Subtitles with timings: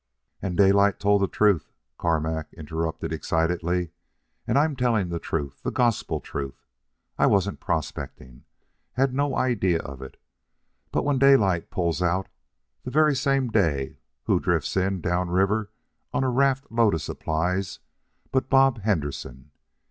[0.41, 3.91] "And Daylight told the truth," Carmack interrupted excitedly.
[4.47, 6.65] "And I'm telling the truth, the gospel truth.
[7.19, 8.45] I wasn't prospecting.
[8.93, 10.19] Hadn't no idea of it.
[10.91, 12.29] But when Daylight pulls out,
[12.83, 15.69] the very same day, who drifts in, down river,
[16.13, 17.77] on a raft load of supplies,
[18.31, 19.51] but Bob Henderson.